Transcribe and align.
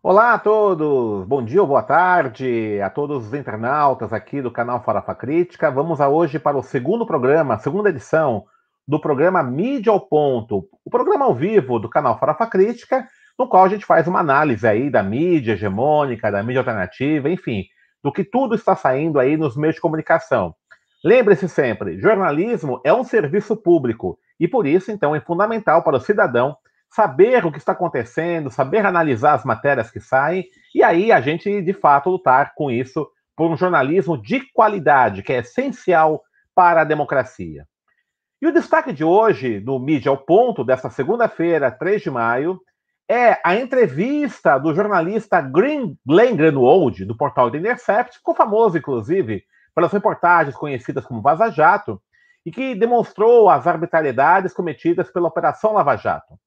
Olá 0.00 0.34
a 0.34 0.38
todos, 0.38 1.26
bom 1.26 1.44
dia 1.44 1.60
ou 1.60 1.66
boa 1.66 1.82
tarde 1.82 2.80
a 2.80 2.88
todos 2.88 3.26
os 3.26 3.34
internautas 3.34 4.12
aqui 4.12 4.40
do 4.40 4.48
canal 4.48 4.80
Farofa 4.80 5.12
Crítica. 5.12 5.72
Vamos 5.72 6.00
a 6.00 6.08
hoje 6.08 6.38
para 6.38 6.56
o 6.56 6.62
segundo 6.62 7.04
programa, 7.04 7.58
segunda 7.58 7.88
edição 7.88 8.44
do 8.86 9.00
programa 9.00 9.42
Mídia 9.42 9.92
ao 9.92 9.98
Ponto, 9.98 10.68
o 10.84 10.88
programa 10.88 11.24
ao 11.24 11.34
vivo 11.34 11.80
do 11.80 11.90
canal 11.90 12.16
Farofa 12.16 12.46
Crítica, 12.46 13.08
no 13.36 13.48
qual 13.48 13.64
a 13.64 13.68
gente 13.68 13.84
faz 13.84 14.06
uma 14.06 14.20
análise 14.20 14.68
aí 14.68 14.88
da 14.88 15.02
mídia 15.02 15.54
hegemônica, 15.54 16.30
da 16.30 16.44
mídia 16.44 16.60
alternativa, 16.60 17.28
enfim, 17.28 17.64
do 18.00 18.12
que 18.12 18.22
tudo 18.22 18.54
está 18.54 18.76
saindo 18.76 19.18
aí 19.18 19.36
nos 19.36 19.56
meios 19.56 19.74
de 19.74 19.80
comunicação. 19.80 20.54
Lembre-se 21.04 21.48
sempre, 21.48 22.00
jornalismo 22.00 22.80
é 22.84 22.94
um 22.94 23.02
serviço 23.02 23.56
público 23.56 24.16
e 24.38 24.46
por 24.46 24.64
isso, 24.64 24.92
então, 24.92 25.16
é 25.16 25.20
fundamental 25.20 25.82
para 25.82 25.96
o 25.96 26.00
cidadão 26.00 26.56
saber 26.90 27.44
o 27.44 27.52
que 27.52 27.58
está 27.58 27.72
acontecendo, 27.72 28.50
saber 28.50 28.84
analisar 28.84 29.34
as 29.34 29.44
matérias 29.44 29.90
que 29.90 30.00
saem, 30.00 30.48
e 30.74 30.82
aí 30.82 31.12
a 31.12 31.20
gente, 31.20 31.60
de 31.62 31.72
fato, 31.72 32.10
lutar 32.10 32.52
com 32.54 32.70
isso 32.70 33.08
por 33.36 33.50
um 33.50 33.56
jornalismo 33.56 34.20
de 34.20 34.40
qualidade, 34.52 35.22
que 35.22 35.32
é 35.32 35.38
essencial 35.38 36.22
para 36.54 36.80
a 36.80 36.84
democracia. 36.84 37.66
E 38.40 38.46
o 38.46 38.52
destaque 38.52 38.92
de 38.92 39.04
hoje, 39.04 39.60
no 39.60 39.78
Mídia 39.78 40.10
ao 40.10 40.16
Ponto, 40.16 40.64
desta 40.64 40.90
segunda-feira, 40.90 41.70
3 41.70 42.02
de 42.02 42.10
maio, 42.10 42.60
é 43.08 43.40
a 43.44 43.56
entrevista 43.56 44.58
do 44.58 44.74
jornalista 44.74 45.40
Green, 45.40 45.96
Glenn 46.06 46.36
Greenwald, 46.36 47.04
do 47.04 47.16
portal 47.16 47.50
The 47.50 47.58
Intercept, 47.58 48.18
ficou 48.18 48.34
famoso, 48.34 48.76
inclusive, 48.76 49.42
pelas 49.74 49.92
reportagens 49.92 50.56
conhecidas 50.56 51.06
como 51.06 51.22
Vaza 51.22 51.50
Jato, 51.50 52.00
e 52.44 52.50
que 52.50 52.74
demonstrou 52.74 53.48
as 53.48 53.66
arbitrariedades 53.66 54.52
cometidas 54.52 55.10
pela 55.10 55.28
Operação 55.28 55.72
Lava 55.72 55.96
Jato. 55.96 56.38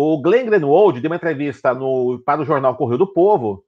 O 0.00 0.22
Glenn 0.22 0.46
Greenwald 0.46 1.00
deu 1.00 1.10
uma 1.10 1.16
entrevista 1.16 1.74
no, 1.74 2.22
para 2.24 2.40
o 2.40 2.44
jornal 2.44 2.76
Correio 2.76 2.98
do 2.98 3.12
Povo, 3.12 3.64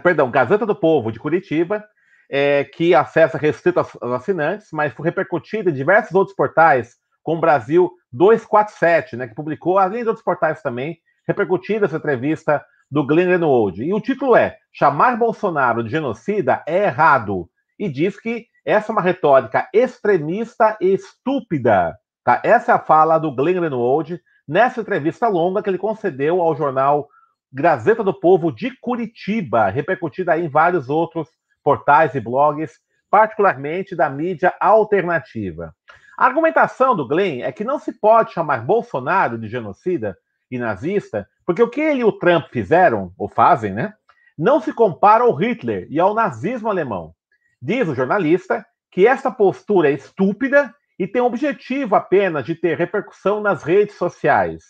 perdão, 0.00 0.30
Gazeta 0.30 0.64
do 0.64 0.76
Povo 0.76 1.10
de 1.10 1.18
Curitiba, 1.18 1.84
é, 2.30 2.62
que 2.62 2.94
acessa 2.94 3.36
restrito 3.36 3.80
aos, 3.80 3.90
assinantes, 4.00 4.68
mas 4.72 4.92
foi 4.92 5.06
repercutida 5.06 5.70
em 5.70 5.74
diversos 5.74 6.14
outros 6.14 6.36
portais, 6.36 6.94
como 7.20 7.40
Brasil 7.40 7.90
247, 8.12 9.16
né, 9.16 9.26
que 9.26 9.34
publicou, 9.34 9.76
além 9.76 10.04
de 10.04 10.08
outros 10.08 10.24
portais 10.24 10.62
também, 10.62 10.98
repercutida 11.26 11.86
essa 11.86 11.96
entrevista 11.96 12.64
do 12.88 13.04
Glenn 13.04 13.26
Greenwald. 13.26 13.82
E 13.82 13.92
o 13.92 14.00
título 14.00 14.36
é 14.36 14.56
Chamar 14.72 15.16
Bolsonaro 15.16 15.82
de 15.82 15.90
genocida 15.90 16.62
é 16.64 16.84
errado. 16.84 17.50
E 17.76 17.88
diz 17.88 18.20
que 18.20 18.46
essa 18.64 18.92
é 18.92 18.94
uma 18.94 19.02
retórica 19.02 19.68
extremista 19.74 20.78
e 20.80 20.94
estúpida. 20.94 21.98
Tá? 22.22 22.40
Essa 22.44 22.70
é 22.70 22.74
a 22.76 22.78
fala 22.78 23.18
do 23.18 23.34
Glenn 23.34 23.56
Greenwald 23.56 24.22
nessa 24.46 24.80
entrevista 24.80 25.28
longa 25.28 25.62
que 25.62 25.70
ele 25.70 25.78
concedeu 25.78 26.40
ao 26.40 26.56
jornal 26.56 27.08
Gazeta 27.52 28.02
do 28.02 28.14
Povo 28.14 28.50
de 28.50 28.70
Curitiba, 28.80 29.68
repercutida 29.68 30.38
em 30.38 30.48
vários 30.48 30.88
outros 30.88 31.28
portais 31.62 32.14
e 32.14 32.20
blogs, 32.20 32.80
particularmente 33.10 33.94
da 33.94 34.08
mídia 34.08 34.54
alternativa. 34.58 35.74
A 36.16 36.26
argumentação 36.26 36.96
do 36.96 37.06
Glenn 37.06 37.42
é 37.42 37.52
que 37.52 37.64
não 37.64 37.78
se 37.78 37.92
pode 37.92 38.32
chamar 38.32 38.64
Bolsonaro 38.64 39.38
de 39.38 39.48
genocida 39.48 40.16
e 40.50 40.58
nazista, 40.58 41.28
porque 41.44 41.62
o 41.62 41.68
que 41.68 41.80
ele 41.80 42.00
e 42.00 42.04
o 42.04 42.12
Trump 42.12 42.46
fizeram, 42.50 43.12
ou 43.18 43.28
fazem, 43.28 43.72
né, 43.72 43.94
não 44.36 44.60
se 44.60 44.72
compara 44.72 45.24
ao 45.24 45.34
Hitler 45.34 45.86
e 45.90 46.00
ao 46.00 46.14
nazismo 46.14 46.68
alemão. 46.68 47.14
Diz 47.60 47.86
o 47.88 47.94
jornalista 47.94 48.64
que 48.90 49.06
essa 49.06 49.30
postura 49.30 49.90
é 49.90 49.92
estúpida 49.92 50.74
e 50.98 51.06
tem 51.06 51.20
o 51.22 51.26
objetivo 51.26 51.94
apenas 51.94 52.44
de 52.44 52.54
ter 52.54 52.76
repercussão 52.76 53.40
nas 53.40 53.62
redes 53.62 53.96
sociais. 53.96 54.62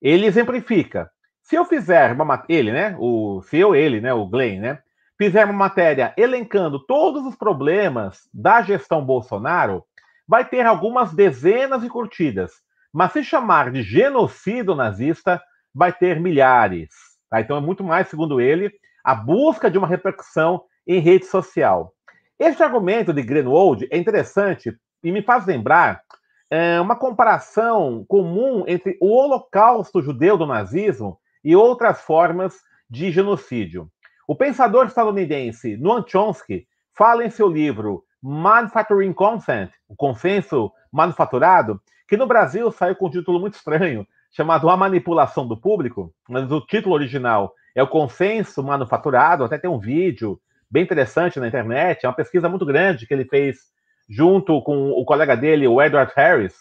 Ele 0.00 0.26
exemplifica. 0.26 1.10
Se 1.42 1.56
eu 1.56 1.64
fizer 1.64 2.12
uma 2.12 2.44
ele, 2.48 2.72
né, 2.72 2.96
o 2.98 3.40
se 3.42 3.56
eu 3.56 3.74
ele, 3.74 4.00
né, 4.00 4.12
o 4.12 4.26
Glenn, 4.26 4.60
né, 4.60 4.78
fizer 5.18 5.44
uma 5.44 5.52
matéria 5.52 6.12
elencando 6.16 6.84
todos 6.84 7.24
os 7.24 7.36
problemas 7.36 8.28
da 8.32 8.62
gestão 8.62 9.04
Bolsonaro, 9.04 9.84
vai 10.26 10.44
ter 10.44 10.66
algumas 10.66 11.14
dezenas 11.14 11.82
de 11.82 11.88
curtidas. 11.88 12.52
Mas 12.92 13.12
se 13.12 13.22
chamar 13.22 13.70
de 13.70 13.82
genocídio 13.82 14.74
nazista, 14.74 15.40
vai 15.74 15.92
ter 15.92 16.20
milhares. 16.20 16.88
Tá? 17.30 17.40
Então 17.40 17.56
é 17.56 17.60
muito 17.60 17.84
mais, 17.84 18.08
segundo 18.08 18.40
ele, 18.40 18.72
a 19.04 19.14
busca 19.14 19.70
de 19.70 19.78
uma 19.78 19.86
repercussão 19.86 20.62
em 20.86 21.00
rede 21.00 21.26
social. 21.26 21.92
Este 22.38 22.62
argumento 22.62 23.12
de 23.12 23.22
Greenwald 23.22 23.86
é 23.90 23.96
interessante 23.96 24.76
e 25.06 25.12
me 25.12 25.22
faz 25.22 25.46
lembrar 25.46 26.02
é, 26.50 26.80
uma 26.80 26.96
comparação 26.96 28.04
comum 28.08 28.64
entre 28.66 28.98
o 29.00 29.06
holocausto 29.06 30.02
judeu 30.02 30.36
do 30.36 30.44
nazismo 30.44 31.16
e 31.44 31.54
outras 31.54 32.00
formas 32.00 32.56
de 32.90 33.12
genocídio. 33.12 33.88
O 34.26 34.34
pensador 34.34 34.86
estadunidense 34.86 35.76
Noam 35.76 36.04
Chomsky 36.04 36.66
fala 36.92 37.24
em 37.24 37.30
seu 37.30 37.46
livro 37.46 38.02
Manufacturing 38.20 39.12
Consent, 39.12 39.70
o 39.88 39.94
consenso 39.94 40.72
manufaturado, 40.92 41.80
que 42.08 42.16
no 42.16 42.26
Brasil 42.26 42.72
saiu 42.72 42.96
com 42.96 43.06
um 43.06 43.10
título 43.10 43.38
muito 43.38 43.54
estranho, 43.54 44.04
chamado 44.32 44.68
A 44.68 44.76
Manipulação 44.76 45.46
do 45.46 45.56
Público, 45.56 46.12
mas 46.28 46.50
o 46.50 46.60
título 46.60 46.96
original 46.96 47.54
é 47.76 47.82
o 47.82 47.86
Consenso 47.86 48.60
Manufaturado, 48.60 49.44
até 49.44 49.56
tem 49.56 49.70
um 49.70 49.78
vídeo 49.78 50.40
bem 50.68 50.82
interessante 50.82 51.38
na 51.38 51.46
internet, 51.46 52.04
é 52.04 52.08
uma 52.08 52.16
pesquisa 52.16 52.48
muito 52.48 52.66
grande 52.66 53.06
que 53.06 53.14
ele 53.14 53.24
fez 53.24 53.75
junto 54.08 54.62
com 54.62 54.90
o 54.90 55.04
colega 55.04 55.36
dele, 55.36 55.66
o 55.66 55.82
Edward 55.82 56.12
Harris. 56.14 56.54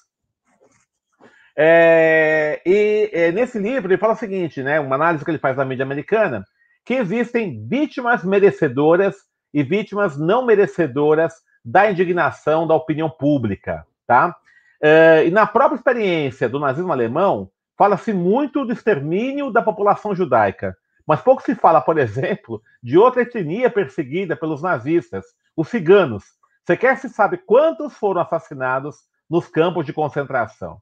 É, 1.58 2.62
e 2.66 3.10
é, 3.14 3.32
nesse 3.32 3.58
livro 3.58 3.90
ele 3.90 3.98
fala 3.98 4.14
o 4.14 4.18
seguinte, 4.18 4.62
né, 4.62 4.80
uma 4.80 4.96
análise 4.96 5.24
que 5.24 5.32
ele 5.32 5.38
faz 5.38 5.56
da 5.56 5.64
mídia 5.64 5.86
americana, 5.86 6.44
que 6.84 6.96
existem 6.96 7.66
vítimas 7.66 8.24
merecedoras 8.24 9.16
e 9.54 9.64
vítimas 9.64 10.18
não 10.18 10.46
merecedoras 10.46 11.34
da 11.64 11.90
indignação 11.90 12.68
da 12.68 12.76
opinião 12.76 13.10
pública, 13.10 13.86
tá? 14.06 14.36
É, 14.82 15.26
e 15.26 15.32
na 15.32 15.48
própria 15.48 15.78
experiência 15.78 16.50
do 16.50 16.60
nazismo 16.60 16.92
alemão, 16.92 17.50
fala-se 17.78 18.14
muito 18.14 18.66
do 18.66 18.74
extermínio 18.74 19.50
da 19.50 19.62
população 19.62 20.14
judaica, 20.14 20.78
mas 21.08 21.22
pouco 21.22 21.42
se 21.42 21.56
fala, 21.56 21.82
por 21.82 21.98
exemplo, 22.00 22.62
de 22.84 22.98
outra 22.98 23.22
etnia 23.22 23.70
perseguida 23.70 24.36
pelos 24.36 24.62
nazistas, 24.62 25.26
os 25.56 25.70
ciganos, 25.70 26.24
Sequer 26.66 26.98
se 26.98 27.10
sabe 27.10 27.38
quantos 27.38 27.94
foram 27.96 28.22
assassinados 28.22 28.98
nos 29.30 29.48
campos 29.48 29.86
de 29.86 29.94
concentração. 29.94 30.80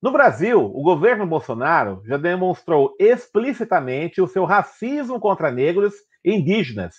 No 0.00 0.12
Brasil, 0.12 0.64
o 0.64 0.82
governo 0.82 1.26
Bolsonaro 1.26 2.02
já 2.04 2.16
demonstrou 2.16 2.94
explicitamente 3.00 4.20
o 4.20 4.28
seu 4.28 4.44
racismo 4.44 5.18
contra 5.18 5.50
negros 5.50 5.94
e 6.24 6.32
indígenas. 6.32 6.94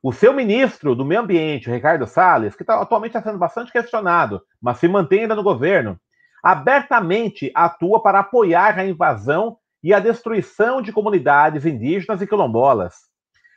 O 0.00 0.12
seu 0.12 0.32
ministro 0.32 0.94
do 0.94 1.04
Meio 1.04 1.22
Ambiente, 1.22 1.68
Ricardo 1.68 2.06
Salles, 2.06 2.54
que 2.54 2.62
tá, 2.62 2.80
atualmente 2.80 3.16
está 3.16 3.22
sendo 3.22 3.38
bastante 3.38 3.72
questionado, 3.72 4.40
mas 4.62 4.78
se 4.78 4.86
mantém 4.86 5.22
ainda 5.22 5.34
no 5.34 5.42
governo, 5.42 5.98
abertamente 6.40 7.50
atua 7.52 8.00
para 8.00 8.20
apoiar 8.20 8.78
a 8.78 8.86
invasão 8.86 9.58
e 9.82 9.92
a 9.92 9.98
destruição 9.98 10.80
de 10.80 10.92
comunidades 10.92 11.66
indígenas 11.66 12.22
e 12.22 12.26
quilombolas. 12.28 12.94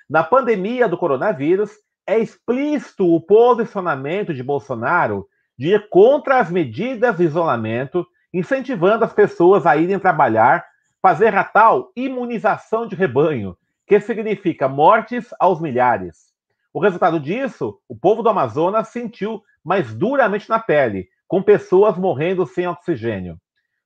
Na 0.10 0.24
pandemia 0.24 0.88
do 0.88 0.98
coronavírus, 0.98 1.72
é 2.06 2.19
explícito 2.19 3.06
o 3.06 3.22
posicionamento 3.22 4.34
de 4.34 4.44
Bolsonaro 4.44 5.28
de 5.57 5.75
ir 5.75 5.89
contra 5.89 6.39
as 6.39 6.50
medidas 6.50 7.17
de 7.17 7.23
isolamento, 7.23 8.06
incentivando 8.34 9.06
as 9.06 9.13
pessoas 9.13 9.66
a 9.66 9.78
irem 9.78 10.00
trabalhar, 10.00 10.66
fazer 11.01 11.35
a 11.35 11.44
tal 11.44 11.91
imunização 11.95 12.88
de 12.88 12.95
rebanho, 12.95 13.56
que 13.85 14.00
significa 14.00 14.67
mortes 14.67 15.34
aos 15.39 15.59
milhares. 15.59 16.31
O 16.73 16.79
resultado 16.79 17.19
disso, 17.19 17.79
o 17.88 17.95
povo 17.95 18.23
do 18.23 18.29
Amazonas 18.29 18.88
sentiu 18.88 19.44
mais 19.63 19.94
duramente 19.94 20.50
na 20.50 20.59
pele, 20.59 21.09
com 21.27 21.44
pessoas 21.44 21.97
morrendo 21.97 22.45
sem 22.45 22.68
oxigênio. 22.68 23.39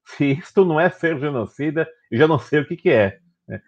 Se 0.06 0.32
isto 0.32 0.64
não 0.64 0.80
é 0.80 0.90
ser 0.90 1.20
genocida, 1.20 1.88
eu 2.12 2.20
já 2.20 2.28
não 2.28 2.40
sei 2.40 2.60
o 2.62 2.68
que, 2.68 2.78
que 2.78 2.90
é. 2.90 3.20
Né? 3.48 3.60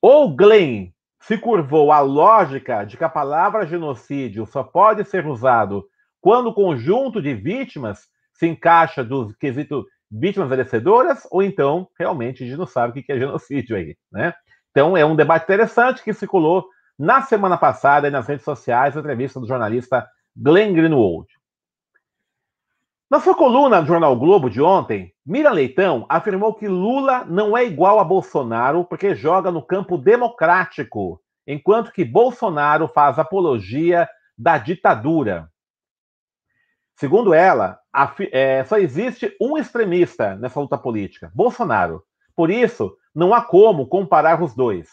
Ou 0.00 0.34
Glenn 0.34 0.90
se 1.22 1.38
curvou 1.38 1.92
à 1.92 2.00
lógica 2.00 2.84
de 2.84 2.96
que 2.96 3.04
a 3.04 3.08
palavra 3.08 3.66
genocídio 3.66 4.44
só 4.46 4.62
pode 4.62 5.04
ser 5.04 5.26
usado 5.26 5.86
quando 6.20 6.48
o 6.48 6.54
conjunto 6.54 7.22
de 7.22 7.32
vítimas 7.34 8.08
se 8.32 8.46
encaixa 8.46 9.04
do 9.04 9.34
quesito 9.38 9.86
vítimas 10.10 10.48
merecedoras, 10.48 11.26
ou 11.30 11.42
então 11.42 11.88
realmente 11.98 12.42
a 12.42 12.46
gente 12.46 12.58
não 12.58 12.66
sabe 12.66 13.00
o 13.00 13.02
que 13.02 13.12
é 13.12 13.18
genocídio 13.18 13.76
aí, 13.76 13.96
né? 14.10 14.34
Então 14.70 14.96
é 14.96 15.04
um 15.04 15.16
debate 15.16 15.44
interessante 15.44 16.02
que 16.02 16.12
circulou 16.12 16.66
na 16.98 17.22
semana 17.22 17.56
passada 17.56 18.10
nas 18.10 18.26
redes 18.26 18.44
sociais, 18.44 18.96
a 18.96 19.00
entrevista 19.00 19.40
do 19.40 19.46
jornalista 19.46 20.06
Glenn 20.36 20.74
Greenwald. 20.74 21.26
Na 23.12 23.20
sua 23.20 23.34
coluna 23.34 23.82
do 23.82 23.88
Jornal 23.88 24.16
Globo 24.16 24.48
de 24.48 24.62
ontem, 24.62 25.12
Mira 25.22 25.50
Leitão 25.50 26.06
afirmou 26.08 26.54
que 26.54 26.66
Lula 26.66 27.26
não 27.26 27.54
é 27.54 27.62
igual 27.62 28.00
a 28.00 28.04
Bolsonaro 28.04 28.86
porque 28.86 29.14
joga 29.14 29.50
no 29.50 29.60
campo 29.60 29.98
democrático, 29.98 31.20
enquanto 31.46 31.92
que 31.92 32.06
Bolsonaro 32.06 32.88
faz 32.88 33.18
apologia 33.18 34.08
da 34.38 34.56
ditadura. 34.56 35.50
Segundo 36.96 37.34
ela, 37.34 37.78
é, 38.32 38.64
só 38.64 38.78
existe 38.78 39.36
um 39.38 39.58
extremista 39.58 40.34
nessa 40.36 40.58
luta 40.58 40.78
política, 40.78 41.30
Bolsonaro. 41.34 42.02
Por 42.34 42.50
isso, 42.50 42.96
não 43.14 43.34
há 43.34 43.42
como 43.42 43.88
comparar 43.88 44.42
os 44.42 44.54
dois. 44.54 44.88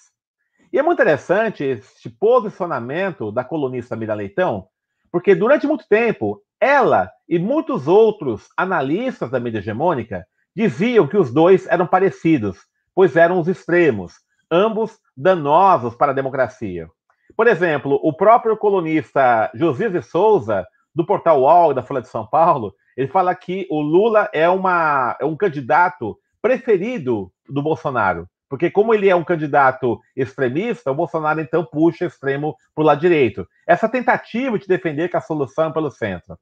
E 0.74 0.78
é 0.78 0.82
muito 0.82 1.02
interessante 1.02 1.64
este 1.64 2.10
posicionamento 2.10 3.32
da 3.32 3.46
colunista 3.46 3.96
Mira 3.96 4.14
Leitão, 4.14 4.68
porque 5.10 5.34
durante 5.34 5.66
muito 5.66 5.88
tempo 5.88 6.44
ela 6.60 7.10
e 7.28 7.40
muitos 7.40 7.88
outros 7.88 8.50
analistas 8.58 9.30
da 9.30 9.40
mídia 9.40 9.60
hegemônica 9.60 10.26
diziam 10.56 11.08
que 11.08 11.18
os 11.18 11.32
dois 11.32 11.68
eram 11.68 11.88
parecidos, 11.88 12.58
pois 12.94 13.16
eram 13.16 13.40
os 13.40 13.48
extremos, 13.48 14.14
ambos 14.52 15.00
danosos 15.16 15.96
para 15.96 16.12
a 16.12 16.16
democracia. 16.16 16.90
Por 17.36 17.48
exemplo, 17.48 18.00
o 18.04 18.12
próprio 18.12 18.58
colunista 18.58 19.50
José 19.54 19.90
de 19.90 20.02
Souza, 20.02 20.66
do 20.94 21.06
portal 21.06 21.42
UOL 21.42 21.74
da 21.74 21.84
Folha 21.84 22.02
de 22.02 22.10
São 22.10 22.28
Paulo, 22.28 22.74
ele 22.98 23.08
fala 23.08 23.34
que 23.34 23.66
o 23.70 23.80
Lula 23.80 24.30
é, 24.34 24.50
uma, 24.50 25.16
é 25.22 25.26
um 25.26 25.38
candidato 25.38 26.18
preferido 26.42 27.32
do 27.48 27.62
Bolsonaro. 27.62 28.28
Porque, 28.50 28.72
como 28.72 28.94
ele 28.94 29.08
é 29.08 29.16
um 29.16 29.24
candidato 29.24 30.02
extremista, 30.16 30.92
o 30.92 30.96
Bolsonaro 30.96 31.40
então 31.40 31.64
puxa 31.64 32.06
extremo 32.06 32.58
para 32.74 32.82
o 32.82 32.86
lado 32.86 33.00
direito. 33.00 33.48
Essa 33.68 33.88
tentativa 33.88 34.58
de 34.58 34.68
defender 34.68 35.08
que 35.08 35.16
a 35.16 35.22
solução 35.22 35.70
é 35.70 35.72
pelo 35.72 35.92
centro. 35.92 36.38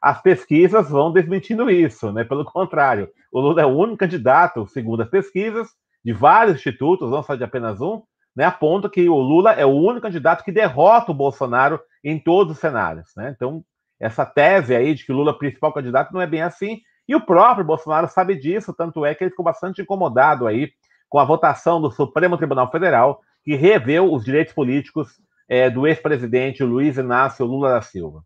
As 0.00 0.20
pesquisas 0.22 0.88
vão 0.88 1.12
desmentindo 1.12 1.70
isso, 1.70 2.10
né? 2.12 2.24
Pelo 2.24 2.44
contrário, 2.44 3.08
o 3.30 3.40
Lula 3.40 3.62
é 3.62 3.66
o 3.66 3.76
único 3.76 3.98
candidato, 3.98 4.66
segundo 4.66 5.02
as 5.02 5.10
pesquisas, 5.10 5.68
de 6.04 6.12
vários 6.12 6.56
institutos, 6.56 7.10
não 7.10 7.22
só 7.22 7.34
de 7.34 7.44
apenas 7.44 7.80
um, 7.80 8.02
né? 8.34 8.44
Aponta 8.44 8.88
que 8.88 9.08
o 9.08 9.16
Lula 9.16 9.52
é 9.52 9.66
o 9.66 9.70
único 9.70 10.02
candidato 10.02 10.44
que 10.44 10.52
derrota 10.52 11.10
o 11.12 11.14
Bolsonaro 11.14 11.80
em 12.02 12.18
todos 12.18 12.54
os 12.54 12.60
cenários, 12.60 13.10
né? 13.16 13.32
Então, 13.34 13.62
essa 14.00 14.24
tese 14.24 14.74
aí 14.74 14.94
de 14.94 15.04
que 15.04 15.12
o 15.12 15.14
Lula 15.16 15.32
é 15.32 15.34
o 15.34 15.38
principal 15.38 15.72
candidato 15.72 16.12
não 16.12 16.20
é 16.22 16.26
bem 16.26 16.40
assim. 16.40 16.80
E 17.06 17.14
o 17.14 17.20
próprio 17.20 17.64
Bolsonaro 17.64 18.08
sabe 18.08 18.34
disso, 18.36 18.72
tanto 18.72 19.04
é 19.04 19.14
que 19.14 19.24
ele 19.24 19.30
ficou 19.30 19.44
bastante 19.44 19.82
incomodado 19.82 20.46
aí 20.46 20.70
com 21.08 21.18
a 21.18 21.24
votação 21.24 21.80
do 21.80 21.90
Supremo 21.90 22.38
Tribunal 22.38 22.70
Federal, 22.70 23.20
que 23.44 23.54
reveu 23.54 24.12
os 24.12 24.24
direitos 24.24 24.54
políticos 24.54 25.20
é, 25.48 25.68
do 25.68 25.86
ex-presidente 25.86 26.62
Luiz 26.62 26.96
Inácio 26.96 27.44
Lula 27.44 27.70
da 27.70 27.82
Silva. 27.82 28.22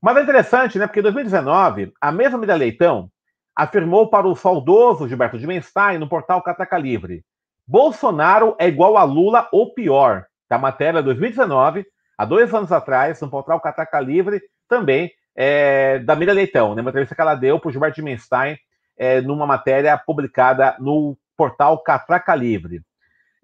Mas 0.00 0.16
é 0.16 0.22
interessante, 0.22 0.78
né? 0.78 0.86
Porque 0.86 1.00
em 1.00 1.02
2019, 1.02 1.92
a 2.00 2.12
mesma 2.12 2.38
Miriam 2.38 2.56
Leitão 2.56 3.10
afirmou 3.54 4.08
para 4.08 4.26
o 4.26 4.36
saudoso 4.36 5.08
Gilberto 5.08 5.38
de 5.38 5.46
Menstein 5.46 5.98
no 5.98 6.08
portal 6.08 6.42
Cataca 6.42 6.78
Livre: 6.78 7.24
Bolsonaro 7.66 8.54
é 8.58 8.68
igual 8.68 8.96
a 8.96 9.04
Lula 9.04 9.48
ou 9.52 9.72
pior. 9.72 10.26
Da 10.48 10.58
matéria 10.58 11.02
2019, 11.02 11.84
há 12.16 12.24
dois 12.24 12.54
anos 12.54 12.70
atrás, 12.70 13.20
no 13.20 13.28
portal 13.28 13.60
Cataca 13.60 13.98
Livre, 13.98 14.40
também 14.68 15.10
é, 15.34 15.98
da 15.98 16.14
Miriam 16.14 16.34
Leitão, 16.34 16.74
né? 16.74 16.82
Uma 16.82 16.90
entrevista 16.90 17.14
que 17.14 17.20
ela 17.20 17.34
deu 17.34 17.58
para 17.58 17.68
o 17.68 17.72
Gilberto 17.72 17.96
de 17.96 18.02
Menstein 18.02 18.56
é, 18.96 19.20
numa 19.20 19.46
matéria 19.46 19.96
publicada 19.98 20.76
no 20.78 21.16
portal 21.36 21.82
Catraca 21.82 22.34
Livre. 22.34 22.80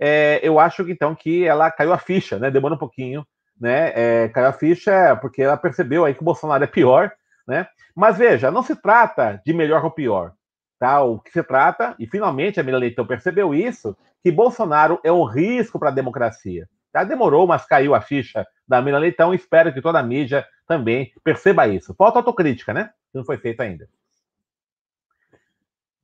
É, 0.00 0.40
eu 0.43 0.58
acho 0.58 0.88
então 0.88 1.14
que 1.14 1.44
ela 1.44 1.70
caiu 1.70 1.93
a 1.93 1.98
ficha, 1.98 2.38
né? 2.38 2.50
Demora 2.50 2.75
um 2.75 2.78
pouquinho, 2.78 3.26
né? 3.62 3.93
É, 3.94 4.29
caiu 4.29 4.49
a 4.49 4.53
ficha 4.53 5.17
porque 5.20 5.41
ela 5.41 5.56
percebeu 5.56 6.05
aí 6.05 6.14
que 6.14 6.20
o 6.20 6.25
Bolsonaro 6.25 6.64
é 6.64 6.67
pior, 6.67 7.12
né? 7.47 7.69
Mas 7.94 8.19
veja, 8.19 8.50
não 8.50 8.61
se 8.61 8.75
trata 8.75 9.41
de 9.47 9.55
melhor 9.55 9.85
ou 9.85 9.91
pior, 9.93 10.32
tá? 10.81 11.00
O 11.00 11.20
que 11.20 11.31
se 11.31 11.44
trata, 11.44 11.94
e 11.97 12.05
finalmente 12.05 12.59
a 12.59 12.62
Mila 12.64 12.79
Leitão 12.79 13.06
percebeu 13.06 13.55
isso, 13.55 13.97
que 14.20 14.32
Bolsonaro 14.32 14.99
é 15.05 15.12
um 15.12 15.23
risco 15.23 15.79
para 15.79 15.91
a 15.91 15.93
democracia. 15.93 16.69
Tá? 16.91 17.05
Demorou, 17.05 17.47
mas 17.47 17.64
caiu 17.64 17.94
a 17.94 18.00
ficha 18.00 18.44
da 18.67 18.82
Mila 18.82 18.99
Leitão. 18.99 19.32
Espero 19.32 19.73
que 19.73 19.81
toda 19.81 20.00
a 20.00 20.03
mídia 20.03 20.44
também 20.67 21.12
perceba 21.23 21.69
isso. 21.69 21.94
Falta 21.94 22.19
autocrítica, 22.19 22.75
né? 22.75 22.91
Que 23.12 23.19
não 23.19 23.25
foi 23.25 23.38
feita 23.38 23.62
ainda. 23.62 23.88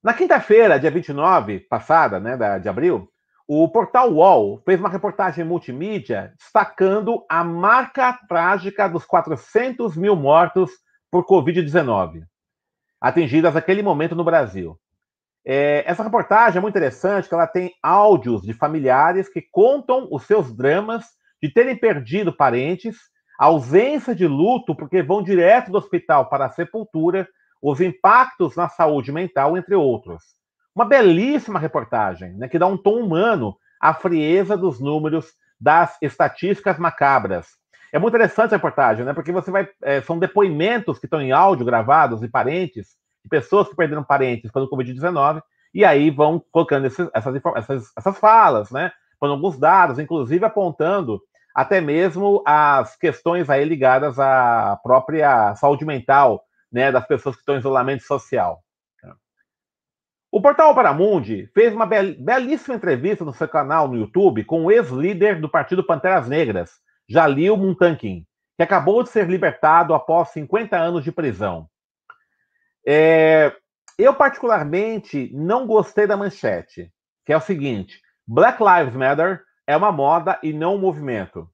Na 0.01 0.15
quinta-feira, 0.15 0.79
dia 0.79 0.93
29, 0.93 1.59
passada, 1.59 2.21
né, 2.21 2.37
de 2.61 2.69
abril, 2.69 3.11
o 3.51 3.67
portal 3.67 4.13
UOL 4.13 4.61
fez 4.63 4.79
uma 4.79 4.91
reportagem 4.91 5.43
multimídia 5.43 6.35
destacando 6.39 7.25
a 7.31 7.43
marca 7.43 8.13
trágica 8.29 8.87
dos 8.87 9.07
400 9.07 9.97
mil 9.97 10.15
mortos 10.15 10.71
por 11.11 11.25
Covid-19, 11.25 12.25
atingidas 13.01 13.55
naquele 13.55 13.83
momento 13.83 14.15
no 14.15 14.23
Brasil. 14.23 14.79
É, 15.47 15.83
essa 15.87 16.03
reportagem 16.03 16.59
é 16.59 16.61
muito 16.61 16.77
interessante, 16.77 17.27
que 17.27 17.35
ela 17.35 17.47
tem 17.47 17.73
áudios 17.83 18.43
de 18.43 18.53
familiares 18.53 19.31
que 19.31 19.41
contam 19.41 20.07
os 20.11 20.25
seus 20.25 20.55
dramas 20.55 21.07
de 21.43 21.51
terem 21.51 21.75
perdido 21.75 22.37
parentes, 22.37 22.99
ausência 23.39 24.15
de 24.15 24.27
luto, 24.27 24.75
porque 24.75 25.03
vão 25.03 25.23
direto 25.23 25.71
do 25.71 25.79
hospital 25.79 26.29
para 26.29 26.45
a 26.45 26.53
sepultura 26.53 27.27
os 27.63 27.81
impactos 27.81 28.57
na 28.57 28.69
saúde 28.69 29.11
mental, 29.11 29.57
entre 29.57 29.75
outros. 29.75 30.38
Uma 30.79 30.85
belíssima 30.85 31.59
reportagem, 31.59 32.35
né, 32.35 32.47
que 32.47 32.57
dá 32.57 32.65
um 32.69 32.77
tom 32.77 33.01
humano 33.01 33.57
à 33.81 33.93
frieza 33.93 34.57
dos 34.57 34.79
números 34.79 35.33
das 35.61 35.99
estatísticas 36.01 36.79
macabras. 36.79 37.49
É 37.93 37.99
muito 37.99 38.15
interessante 38.15 38.55
a 38.55 38.59
reportagem, 38.59 39.05
né, 39.05 39.13
porque 39.13 39.33
você 39.33 39.51
vai. 39.51 39.69
É, 39.83 40.01
são 40.03 40.21
depoimentos 40.21 41.01
que 41.01 41.07
estão 41.07 41.21
em 41.21 41.33
áudio 41.33 41.67
gravados 41.67 42.21
de 42.21 42.29
parentes, 42.29 42.91
de 43.25 43.29
pessoas 43.29 43.69
que 43.69 43.75
perderam 43.75 44.05
parentes 44.05 44.53
quando 44.53 44.67
o 44.67 44.71
Covid-19, 44.71 45.43
e 45.75 45.85
aí 45.85 46.11
vão 46.11 46.41
colocando 46.53 46.87
esses, 46.87 47.11
essas, 47.13 47.35
essas, 47.57 47.93
essas 47.99 48.17
falas, 48.17 48.71
né? 48.71 48.93
Com 49.19 49.27
alguns 49.27 49.59
dados, 49.59 49.99
inclusive 49.99 50.45
apontando 50.45 51.21
até 51.53 51.81
mesmo 51.81 52.41
as 52.47 52.95
questões 52.95 53.51
aí 53.51 53.65
ligadas 53.65 54.17
à 54.21 54.79
própria 54.81 55.57
saúde 55.57 55.85
mental 55.85 56.45
né, 56.71 56.93
das 56.93 57.05
pessoas 57.05 57.35
que 57.35 57.43
estão 57.43 57.57
em 57.57 57.59
isolamento 57.59 58.05
social. 58.05 58.63
O 60.31 60.43
portal 60.43 60.75
Paramundi 60.75 61.47
fez 61.55 61.75
uma 61.75 61.87
belíssima 61.87 62.77
entrevista 62.77 63.25
no 63.25 63.33
seu 63.33 63.49
canal 63.49 63.89
no 63.89 63.97
YouTube 63.97 64.45
com 64.45 64.65
o 64.65 64.71
ex-líder 64.71 65.41
do 65.41 65.49
Partido 65.49 65.83
Panteras 65.83 66.29
Negras, 66.29 66.73
Jalil 67.09 67.57
Muntankin, 67.57 68.27
que 68.57 68.63
acabou 68.63 69.03
de 69.03 69.09
ser 69.09 69.27
libertado 69.27 69.95
após 69.95 70.29
50 70.29 70.77
anos 70.77 71.03
de 71.03 71.11
prisão. 71.11 71.67
É, 72.87 73.55
eu, 73.99 74.15
particularmente, 74.15 75.31
não 75.33 75.67
gostei 75.67 76.07
da 76.07 76.17
manchete, 76.17 76.93
que 77.25 77.33
é 77.33 77.37
o 77.37 77.41
seguinte: 77.41 77.99
Black 78.27 78.63
Lives 78.63 78.95
Matter 78.95 79.43
é 79.67 79.75
uma 79.75 79.91
moda 79.91 80.39
e 80.43 80.53
não 80.53 80.75
um 80.75 80.79
movimento. 80.79 81.49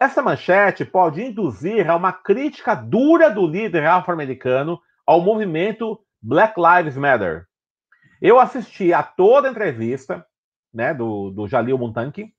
Essa 0.00 0.22
manchete 0.22 0.86
pode 0.86 1.22
induzir 1.22 1.90
a 1.90 1.96
uma 1.96 2.14
crítica 2.14 2.74
dura 2.74 3.28
do 3.28 3.46
líder 3.46 3.84
afro-americano 3.84 4.80
ao 5.06 5.20
movimento 5.20 6.00
Black 6.22 6.54
Lives 6.58 6.96
Matter. 6.96 7.49
Eu 8.20 8.38
assisti 8.38 8.92
a 8.92 9.02
toda 9.02 9.48
a 9.48 9.50
entrevista 9.50 10.24
né, 10.72 10.94
do, 10.94 11.30
do 11.30 11.48
Jalil 11.48 11.78
Montanque, 11.78 12.32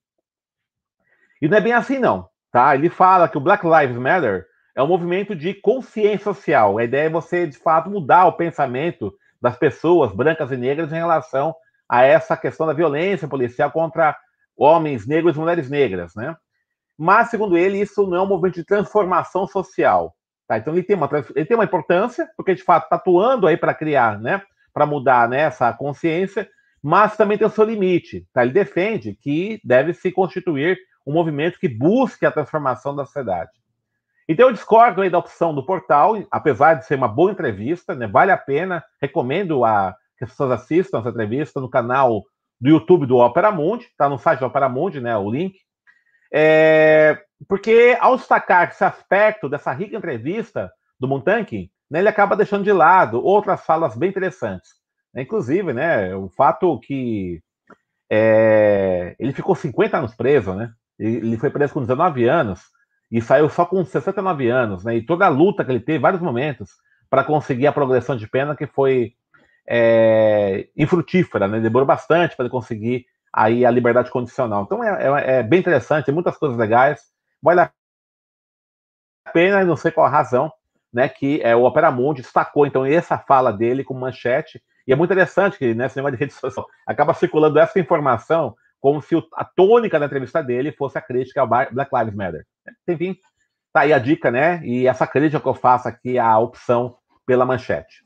e 1.40 1.48
não 1.48 1.58
é 1.58 1.60
bem 1.60 1.72
assim, 1.72 1.98
não. 1.98 2.28
Tá? 2.50 2.74
Ele 2.74 2.88
fala 2.88 3.28
que 3.28 3.36
o 3.36 3.40
Black 3.40 3.66
Lives 3.66 3.96
Matter 3.96 4.46
é 4.76 4.82
um 4.82 4.86
movimento 4.86 5.34
de 5.34 5.54
consciência 5.54 6.24
social. 6.24 6.78
A 6.78 6.84
ideia 6.84 7.06
é 7.06 7.10
você, 7.10 7.46
de 7.46 7.58
fato, 7.58 7.90
mudar 7.90 8.26
o 8.26 8.32
pensamento 8.34 9.12
das 9.40 9.56
pessoas 9.56 10.12
brancas 10.12 10.52
e 10.52 10.56
negras 10.56 10.92
em 10.92 10.96
relação 10.96 11.54
a 11.88 12.04
essa 12.04 12.36
questão 12.36 12.66
da 12.66 12.72
violência 12.72 13.26
policial 13.26 13.70
contra 13.70 14.16
homens 14.56 15.06
negros 15.06 15.36
e 15.36 15.38
mulheres 15.40 15.68
negras, 15.68 16.14
né? 16.14 16.36
mas, 16.96 17.30
segundo 17.30 17.56
ele, 17.56 17.80
isso 17.80 18.06
não 18.06 18.18
é 18.18 18.22
um 18.22 18.26
movimento 18.26 18.54
de 18.54 18.64
transformação 18.64 19.46
social. 19.46 20.14
Tá? 20.46 20.58
Então, 20.58 20.72
ele 20.72 20.84
tem, 20.84 20.94
uma, 20.94 21.08
ele 21.34 21.44
tem 21.44 21.56
uma 21.56 21.64
importância, 21.64 22.28
porque, 22.36 22.54
de 22.54 22.62
fato, 22.62 22.84
está 22.84 22.96
atuando 22.96 23.46
aí 23.46 23.56
para 23.56 23.74
criar, 23.74 24.20
né, 24.20 24.42
para 24.72 24.86
mudar 24.86 25.28
né, 25.28 25.40
essa 25.40 25.72
consciência, 25.72 26.48
mas 26.82 27.16
também 27.16 27.38
tem 27.38 27.46
o 27.46 27.50
seu 27.50 27.64
limite. 27.64 28.26
Tá? 28.32 28.42
Ele 28.42 28.52
defende 28.52 29.14
que 29.14 29.60
deve 29.64 29.94
se 29.94 30.10
constituir 30.10 30.78
um 31.06 31.12
movimento 31.12 31.58
que 31.58 31.68
busque 31.68 32.26
a 32.26 32.30
transformação 32.30 32.94
da 32.94 33.04
sociedade. 33.04 33.50
Então, 34.28 34.48
eu 34.48 34.52
discordo 34.52 35.02
aí 35.02 35.10
da 35.10 35.18
opção 35.18 35.54
do 35.54 35.66
portal, 35.66 36.16
apesar 36.30 36.74
de 36.74 36.86
ser 36.86 36.94
uma 36.94 37.08
boa 37.08 37.32
entrevista, 37.32 37.94
né, 37.94 38.06
vale 38.06 38.30
a 38.30 38.36
pena, 38.36 38.82
recomendo 39.00 39.64
a, 39.64 39.94
que 40.16 40.24
as 40.24 40.30
pessoas 40.30 40.52
assistam 40.52 41.00
essa 41.00 41.08
entrevista 41.08 41.60
no 41.60 41.68
canal 41.68 42.22
do 42.60 42.70
YouTube 42.70 43.06
do 43.06 43.16
Opera 43.16 43.50
Mundi, 43.50 43.86
está 43.86 44.08
no 44.08 44.18
site 44.18 44.38
do 44.38 44.46
Opera 44.46 44.68
Mundi, 44.68 45.00
né, 45.00 45.16
o 45.16 45.28
link, 45.30 45.58
é, 46.32 47.20
porque 47.48 47.96
ao 48.00 48.16
destacar 48.16 48.68
esse 48.68 48.84
aspecto 48.84 49.48
dessa 49.48 49.72
rica 49.72 49.96
entrevista 49.96 50.72
do 50.98 51.08
Montanque, 51.08 51.70
né, 51.92 51.98
ele 51.98 52.08
acaba 52.08 52.34
deixando 52.34 52.64
de 52.64 52.72
lado 52.72 53.22
outras 53.22 53.66
falas 53.66 53.94
bem 53.94 54.08
interessantes. 54.08 54.70
Inclusive, 55.14 55.74
né, 55.74 56.16
o 56.16 56.30
fato 56.30 56.80
que 56.80 57.42
é, 58.10 59.14
ele 59.18 59.34
ficou 59.34 59.54
50 59.54 59.98
anos 59.98 60.14
preso, 60.14 60.54
né? 60.54 60.72
Ele 60.98 61.36
foi 61.36 61.50
preso 61.50 61.74
com 61.74 61.82
19 61.82 62.26
anos 62.26 62.62
e 63.10 63.20
saiu 63.20 63.50
só 63.50 63.66
com 63.66 63.84
69 63.84 64.48
anos, 64.48 64.84
né? 64.84 64.96
E 64.96 65.04
toda 65.04 65.26
a 65.26 65.28
luta 65.28 65.62
que 65.66 65.70
ele 65.70 65.80
teve, 65.80 65.98
vários 65.98 66.22
momentos, 66.22 66.70
para 67.10 67.24
conseguir 67.24 67.66
a 67.66 67.72
progressão 67.72 68.16
de 68.16 68.26
pena 68.26 68.56
que 68.56 68.66
foi 68.66 69.12
é, 69.68 70.68
infrutífera, 70.74 71.46
né? 71.46 71.60
Demorou 71.60 71.86
bastante 71.86 72.34
para 72.34 72.46
ele 72.46 72.52
conseguir 72.52 73.04
aí 73.30 73.66
a 73.66 73.70
liberdade 73.70 74.10
condicional. 74.10 74.62
Então 74.62 74.82
é, 74.82 74.88
é, 74.88 75.38
é 75.40 75.42
bem 75.42 75.60
interessante, 75.60 76.10
muitas 76.10 76.38
coisas 76.38 76.56
legais, 76.56 77.02
vale 77.42 77.60
a 77.60 77.70
pena, 79.30 79.62
não 79.62 79.76
sei 79.76 79.90
qual 79.90 80.06
a 80.06 80.10
razão, 80.10 80.50
né, 80.92 81.08
que 81.08 81.40
é, 81.42 81.56
o 81.56 81.64
Opera 81.64 81.90
Mundi 81.90 82.22
destacou 82.22 82.66
então 82.66 82.84
essa 82.84 83.18
fala 83.18 83.52
dele 83.52 83.82
como 83.82 84.00
manchete, 84.00 84.62
E 84.86 84.92
é 84.92 84.96
muito 84.96 85.10
interessante 85.12 85.58
que 85.58 85.74
nesse 85.74 85.96
negócio 85.96 86.16
de 86.16 86.20
rede 86.20 86.34
social 86.34 86.66
acaba 86.86 87.14
circulando 87.14 87.58
essa 87.58 87.78
informação 87.78 88.54
como 88.80 89.00
se 89.00 89.14
a 89.34 89.44
tônica 89.44 89.98
da 89.98 90.06
entrevista 90.06 90.42
dele 90.42 90.72
fosse 90.72 90.98
a 90.98 91.00
crítica 91.00 91.40
ao 91.40 91.46
Black 91.46 91.90
Lives 91.94 92.14
Matter. 92.14 92.44
Enfim, 92.88 93.16
tá 93.72 93.82
aí 93.82 93.92
a 93.92 93.98
dica, 93.98 94.28
né? 94.28 94.60
E 94.64 94.88
essa 94.88 95.06
crítica 95.06 95.40
que 95.40 95.48
eu 95.48 95.54
faço 95.54 95.86
aqui, 95.86 96.18
a 96.18 96.36
opção 96.36 96.96
pela 97.24 97.46
manchete. 97.46 98.04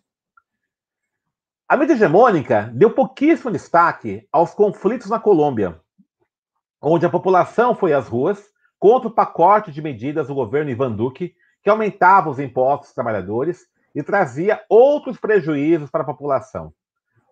A 1.67 1.77
mídia 1.77 1.95
hegemônica 1.95 2.71
deu 2.75 2.91
pouquíssimo 2.91 3.51
destaque 3.51 4.29
aos 4.31 4.55
conflitos 4.55 5.09
na 5.09 5.19
Colômbia, 5.19 5.81
onde 6.81 7.07
a 7.07 7.11
população 7.11 7.75
foi 7.75 7.93
às 7.95 8.07
ruas 8.07 8.41
contra 8.79 9.09
o 9.09 9.11
pacote 9.11 9.73
de 9.73 9.83
medidas 9.83 10.29
do 10.29 10.35
governo 10.35 10.71
Ivan 10.71 10.93
Duque, 10.93 11.35
que 11.67 11.71
aumentava 11.71 12.31
os 12.31 12.39
impostos 12.39 12.91
dos 12.91 12.95
trabalhadores 12.95 13.67
e 13.93 14.01
trazia 14.01 14.63
outros 14.69 15.19
prejuízos 15.19 15.91
para 15.91 16.03
a 16.03 16.07
população. 16.07 16.73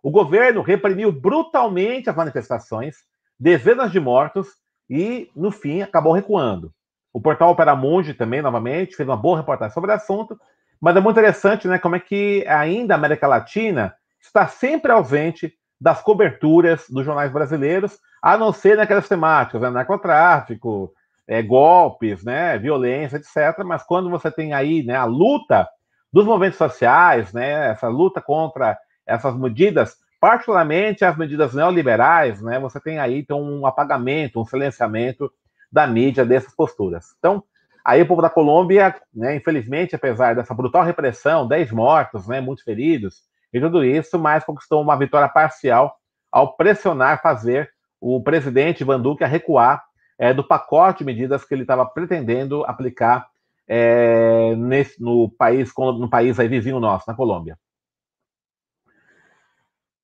O 0.03 0.11
governo 0.11 0.61
reprimiu 0.61 1.12
brutalmente 1.12 2.11
as 2.11 2.17
manifestações, 2.17 2.97
dezenas 3.38 3.93
de 3.93 4.00
mortos 4.00 4.49
e, 4.91 5.31
no 5.37 5.53
fim, 5.53 5.83
acabou 5.83 6.12
recuando. 6.12 6.73
O 7.12 7.21
portal 7.21 7.53
Opera 7.53 7.76
Mundi 7.76 8.12
também, 8.12 8.43
novamente, 8.43 8.97
fez 8.97 9.09
uma 9.09 9.17
boa 9.17 9.37
reportagem 9.37 9.73
sobre 9.73 9.93
o 9.93 9.95
assunto, 9.95 10.37
mas 10.81 10.97
é 10.97 11.00
muito 11.00 11.17
interessante 11.17 11.69
né, 11.69 11.79
como 11.79 11.95
é 11.95 12.00
que 12.00 12.45
ainda 12.49 12.93
a 12.93 12.97
América 12.97 13.29
Latina 13.29 13.95
está 14.21 14.49
sempre 14.49 14.91
ausente 14.91 15.55
das 15.81 16.03
coberturas 16.03 16.87
dos 16.91 17.05
jornais 17.05 17.31
brasileiros, 17.31 18.00
a 18.21 18.37
não 18.37 18.53
ser 18.53 18.76
naquelas 18.76 19.07
temáticas, 19.07 19.62
né, 19.62 19.71
narcotráfico, 19.71 20.93
é, 21.26 21.43
golpes, 21.43 22.25
né, 22.25 22.59
violência, 22.59 23.16
etc. 23.16 23.64
Mas 23.64 23.83
quando 23.83 24.11
você 24.11 24.31
tem 24.31 24.52
aí 24.52 24.83
né, 24.83 24.97
a 24.97 25.04
luta 25.04 25.69
dos 26.12 26.25
movimentos 26.25 26.59
sociais, 26.59 27.33
né, 27.33 27.71
essa 27.71 27.88
luta 27.88 28.21
contra 28.21 28.78
essas 29.07 29.37
medidas, 29.37 29.97
particularmente 30.21 31.04
as 31.04 31.16
medidas 31.16 31.54
neoliberais, 31.54 32.40
né, 32.40 32.59
você 32.59 32.81
tem 32.81 32.99
aí 32.99 33.19
então, 33.19 33.43
um 33.43 33.66
apagamento, 33.66 34.40
um 34.40 34.45
silenciamento 34.45 35.31
da 35.71 35.87
mídia 35.87 36.25
dessas 36.25 36.54
posturas. 36.54 37.07
Então, 37.19 37.43
aí 37.85 38.00
o 38.02 38.07
povo 38.07 38.23
da 38.23 38.31
Colômbia, 38.31 38.95
né, 39.12 39.37
infelizmente, 39.37 39.95
apesar 39.95 40.35
dessa 40.35 40.54
brutal 40.54 40.85
repressão, 40.85 41.49
10 41.49 41.73
mortos, 41.73 42.28
né, 42.28 42.40
muitos 42.40 42.64
feridos, 42.64 43.23
e 43.52 43.61
tudo 43.61 43.85
isso, 43.85 44.19
mas 44.19 44.45
conquistou 44.45 44.83
uma 44.83 44.97
vitória 44.97 45.28
parcial 45.28 45.97
ao 46.31 46.57
pressionar 46.57 47.23
fazer 47.23 47.71
o 48.00 48.21
presidente 48.21 48.83
Van 48.83 49.00
Duque 49.00 49.23
a 49.23 49.28
recuar 49.28 49.83
é, 50.18 50.33
do 50.33 50.44
pacote 50.44 50.99
de 50.99 51.04
medidas 51.04 51.44
que 51.44 51.54
ele 51.54 51.62
estava 51.62 51.85
pretendendo 51.87 52.64
aplicar 52.64 53.28
é, 53.66 54.54
nesse, 54.56 55.02
no 55.02 55.28
país, 55.30 55.73
no 55.76 56.09
país 56.09 56.38
aí 56.38 56.49
vizinho 56.49 56.80
nosso, 56.80 57.04
na 57.09 57.14
Colômbia. 57.14 57.59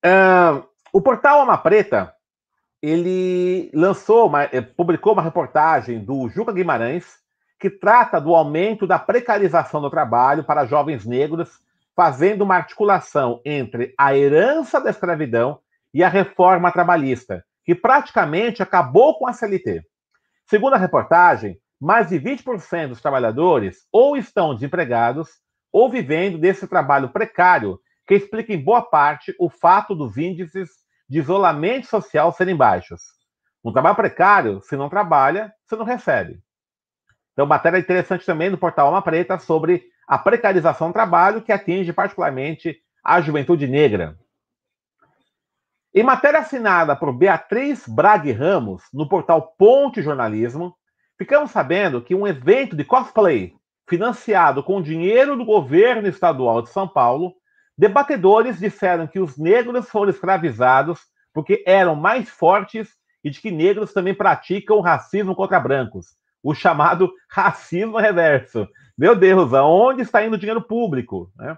Uh, 0.05 0.67
o 0.93 1.01
portal 1.01 1.41
Alma 1.41 1.59
Preta 1.59 2.15
ele 2.83 3.71
lançou, 3.75 4.27
uma, 4.27 4.45
eh, 4.45 4.63
publicou 4.63 5.13
uma 5.13 5.23
reportagem 5.23 6.03
do 6.03 6.29
Juca 6.31 6.53
Guimarães 6.53 7.21
que 7.59 7.69
trata 7.69 8.19
do 8.19 8.35
aumento 8.35 8.87
da 8.87 8.99
precarização 8.99 9.83
do 9.83 9.91
trabalho 9.91 10.43
para 10.43 10.65
jovens 10.65 11.05
negros, 11.05 11.61
fazendo 11.95 12.41
uma 12.41 12.57
articulação 12.57 13.43
entre 13.45 13.95
a 13.99 14.17
herança 14.17 14.81
da 14.81 14.89
escravidão 14.89 15.59
e 15.93 16.03
a 16.03 16.09
reforma 16.09 16.73
trabalhista, 16.73 17.45
que 17.63 17.75
praticamente 17.75 18.63
acabou 18.63 19.19
com 19.19 19.27
a 19.27 19.35
CLT. 19.35 19.85
Segundo 20.51 20.75
a 20.75 20.79
reportagem, 20.79 21.61
mais 21.81 22.09
de 22.09 22.19
20% 22.19 22.89
dos 22.89 23.01
trabalhadores 23.01 23.87
ou 23.93 24.17
estão 24.17 24.53
desempregados 24.53 25.29
ou 25.73 25.89
vivendo 25.89 26.39
desse 26.39 26.67
trabalho 26.67 27.11
precário, 27.11 27.79
que 28.05 28.15
explica 28.15 28.53
em 28.53 28.61
boa 28.61 28.83
parte 28.83 29.33
o 29.39 29.49
fato 29.49 29.95
dos 29.95 30.17
índices 30.17 30.69
de 31.09 31.21
isolamento 31.21 31.87
social 31.87 32.33
serem 32.33 32.57
baixos. 32.57 33.01
Um 33.65 33.73
trabalho 33.73 33.95
precário, 33.95 34.61
se 34.63 34.77
não 34.77 34.89
trabalha, 34.89 35.53
você 35.65 35.77
não 35.77 35.85
recebe. 35.85 36.43
Então, 37.33 37.47
matéria 37.47 37.79
interessante 37.79 38.27
também 38.27 38.51
no 38.51 38.59
portal 38.59 38.89
Alma 38.89 39.03
Preta 39.03 39.39
sobre 39.39 39.85
a 40.05 40.19
precarização 40.19 40.89
do 40.89 40.95
trabalho, 40.95 41.43
que 41.43 41.53
atinge 41.53 41.93
particularmente 41.93 42.77
a 43.05 43.21
juventude 43.21 43.69
negra. 43.69 44.19
Em 45.95 46.03
matéria 46.03 46.41
assinada 46.41 46.95
por 46.95 47.13
Beatriz 47.13 47.87
Brague 47.87 48.33
Ramos, 48.33 48.83
no 48.93 49.09
portal 49.09 49.55
Ponte 49.59 50.01
Jornalismo, 50.03 50.75
Ficamos 51.21 51.51
sabendo 51.51 52.01
que 52.01 52.15
um 52.15 52.27
evento 52.27 52.75
de 52.75 52.83
cosplay 52.83 53.53
financiado 53.87 54.63
com 54.63 54.81
dinheiro 54.81 55.37
do 55.37 55.45
governo 55.45 56.09
estadual 56.09 56.63
de 56.63 56.71
São 56.71 56.89
Paulo, 56.89 57.35
debatedores 57.77 58.59
disseram 58.59 59.07
que 59.07 59.21
os 59.21 59.37
negros 59.37 59.87
foram 59.91 60.09
escravizados 60.09 60.99
porque 61.35 61.63
eram 61.67 61.95
mais 61.95 62.31
fortes 62.31 62.89
e 63.23 63.29
de 63.29 63.39
que 63.39 63.51
negros 63.51 63.93
também 63.93 64.15
praticam 64.15 64.81
racismo 64.81 65.35
contra 65.35 65.61
brancos, 65.61 66.17
o 66.43 66.55
chamado 66.55 67.13
racismo 67.31 67.99
reverso. 67.99 68.67
Meu 68.97 69.15
Deus, 69.15 69.53
aonde 69.53 70.01
está 70.01 70.25
indo 70.25 70.37
o 70.37 70.39
dinheiro 70.39 70.63
público? 70.63 71.31
Né? 71.37 71.55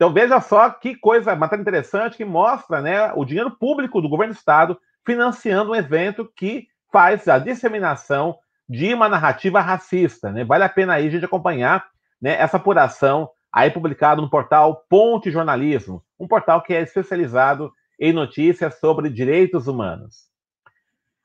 Então 0.00 0.14
veja 0.14 0.40
só 0.40 0.70
que 0.70 0.96
coisa, 0.96 1.36
matéria 1.36 1.60
interessante 1.60 2.16
que 2.16 2.24
mostra 2.24 2.80
né, 2.80 3.12
o 3.12 3.22
dinheiro 3.22 3.50
público 3.50 4.00
do 4.00 4.08
governo 4.08 4.32
do 4.32 4.38
estado 4.38 4.80
financiando 5.04 5.72
um 5.72 5.74
evento 5.74 6.26
que 6.34 6.68
faz 6.90 7.28
a 7.28 7.38
disseminação 7.38 8.38
de 8.66 8.94
uma 8.94 9.10
narrativa 9.10 9.60
racista. 9.60 10.32
Né? 10.32 10.42
Vale 10.42 10.64
a 10.64 10.70
pena 10.70 10.94
aí 10.94 11.06
a 11.06 11.10
gente 11.10 11.26
acompanhar 11.26 11.86
né, 12.18 12.32
essa 12.40 12.56
apuração 12.56 13.28
aí 13.52 13.70
publicado 13.70 14.22
no 14.22 14.30
portal 14.30 14.86
Ponte 14.88 15.30
Jornalismo, 15.30 16.02
um 16.18 16.26
portal 16.26 16.62
que 16.62 16.72
é 16.72 16.80
especializado 16.80 17.70
em 18.00 18.10
notícias 18.10 18.80
sobre 18.80 19.10
direitos 19.10 19.68
humanos. 19.68 20.30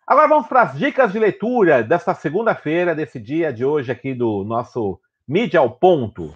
Agora 0.06 0.28
vamos 0.28 0.48
para 0.48 0.64
as 0.64 0.78
dicas 0.78 1.14
de 1.14 1.20
leitura 1.20 1.82
desta 1.82 2.14
segunda-feira, 2.14 2.94
desse 2.94 3.22
dia 3.22 3.54
de 3.54 3.64
hoje 3.64 3.90
aqui 3.90 4.14
do 4.14 4.44
nosso 4.44 5.00
Mídia 5.26 5.62
ao 5.62 5.70
Ponto. 5.70 6.34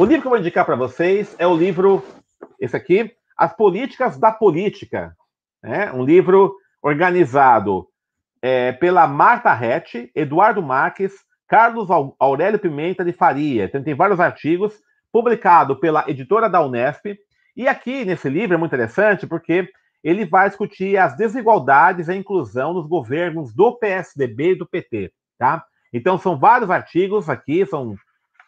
O 0.00 0.04
livro 0.04 0.20
que 0.22 0.26
eu 0.28 0.30
vou 0.30 0.38
indicar 0.38 0.64
para 0.64 0.76
vocês 0.76 1.34
é 1.40 1.46
o 1.46 1.56
livro, 1.56 2.04
esse 2.60 2.76
aqui, 2.76 3.12
As 3.36 3.52
Políticas 3.52 4.16
da 4.16 4.30
Política. 4.30 5.16
Né? 5.60 5.92
Um 5.92 6.04
livro 6.04 6.54
organizado 6.80 7.88
é, 8.40 8.70
pela 8.70 9.08
Marta 9.08 9.52
Rett, 9.52 10.08
Eduardo 10.14 10.62
Marques, 10.62 11.12
Carlos 11.48 11.88
Aurélio 12.16 12.60
Pimenta 12.60 13.04
de 13.04 13.12
Faria. 13.12 13.64
Então, 13.64 13.82
tem 13.82 13.92
vários 13.92 14.20
artigos 14.20 14.72
publicados 15.10 15.76
pela 15.80 16.08
editora 16.08 16.48
da 16.48 16.64
Unesp. 16.64 17.18
E 17.56 17.66
aqui 17.66 18.04
nesse 18.04 18.28
livro 18.28 18.54
é 18.54 18.56
muito 18.56 18.70
interessante 18.70 19.26
porque 19.26 19.68
ele 20.04 20.24
vai 20.24 20.48
discutir 20.48 20.96
as 20.96 21.16
desigualdades 21.16 22.06
e 22.06 22.12
a 22.12 22.16
inclusão 22.16 22.72
nos 22.72 22.86
governos 22.86 23.52
do 23.52 23.76
PSDB 23.76 24.52
e 24.52 24.58
do 24.58 24.66
PT, 24.66 25.12
tá? 25.36 25.64
Então 25.92 26.16
são 26.16 26.38
vários 26.38 26.70
artigos 26.70 27.28
aqui, 27.28 27.66
são 27.66 27.96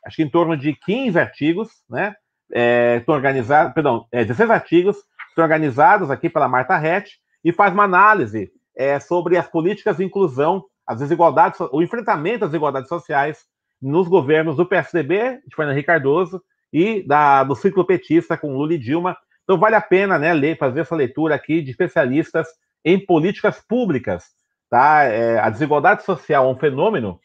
acho 0.05 0.17
que 0.17 0.23
em 0.23 0.31
torno 0.31 0.57
de 0.57 0.75
15 0.75 1.19
artigos, 1.19 1.69
né? 1.89 2.15
É, 2.53 3.03
organizados, 3.07 3.73
perdão, 3.73 4.07
é, 4.11 4.25
16 4.25 4.51
artigos, 4.51 4.97
estão 5.29 5.45
organizados 5.45 6.11
aqui 6.11 6.29
pela 6.29 6.49
Marta 6.49 6.77
Rett 6.77 7.19
e 7.45 7.53
faz 7.53 7.73
uma 7.73 7.85
análise 7.85 8.51
é, 8.77 8.99
sobre 8.99 9.37
as 9.37 9.47
políticas 9.49 9.99
de 9.99 10.05
inclusão, 10.05 10.65
as 10.87 10.99
desigualdades, 10.99 11.61
o 11.71 11.81
enfrentamento 11.81 12.45
às 12.45 12.51
desigualdades 12.51 12.89
sociais 12.89 13.45
nos 13.81 14.09
governos 14.09 14.57
do 14.57 14.67
PSDB, 14.67 15.41
de 15.47 15.55
Fernando 15.55 15.75
Henrique 15.75 15.87
Cardoso, 15.87 16.43
e 16.73 17.03
da, 17.07 17.43
do 17.45 17.55
ciclo 17.55 17.85
petista 17.85 18.37
com 18.37 18.57
Lula 18.57 18.75
e 18.75 18.79
Dilma. 18.79 19.17
Então 19.45 19.59
vale 19.59 19.75
a 19.75 19.81
pena 19.81 20.19
né, 20.19 20.33
ler, 20.33 20.59
fazer 20.59 20.81
essa 20.81 20.95
leitura 20.95 21.35
aqui 21.35 21.63
de 21.63 21.71
especialistas 21.71 22.49
em 22.85 23.05
políticas 23.05 23.61
públicas. 23.61 24.25
Tá? 24.69 25.05
É, 25.05 25.39
a 25.39 25.51
desigualdade 25.51 26.05
social 26.05 26.47
é 26.47 26.53
um 26.53 26.59
fenômeno 26.59 27.19